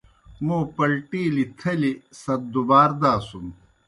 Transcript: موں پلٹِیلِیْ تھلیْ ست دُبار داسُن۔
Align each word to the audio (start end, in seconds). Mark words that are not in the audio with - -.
موں 0.45 0.63
پلٹِیلِیْ 0.75 1.45
تھلیْ 1.59 1.91
ست 2.21 2.41
دُبار 2.53 2.89
داسُن۔ 3.01 3.45